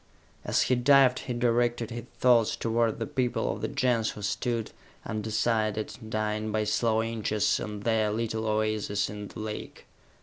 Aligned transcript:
As 0.43 0.63
he 0.63 0.73
dived 0.73 1.19
he 1.19 1.33
directed 1.33 1.91
his 1.91 2.05
thoughts 2.17 2.55
toward 2.55 2.97
the 2.97 3.05
people 3.05 3.53
of 3.53 3.61
the 3.61 3.67
Gens 3.67 4.09
who 4.09 4.23
stood, 4.23 4.71
undecided, 5.05 5.95
dying 6.09 6.51
by 6.51 6.63
slow 6.63 7.03
inches, 7.03 7.59
on 7.59 7.81
their 7.81 8.09
little 8.09 8.47
oases 8.47 9.11
in 9.11 9.27
the 9.27 9.39
lake. 9.39 9.85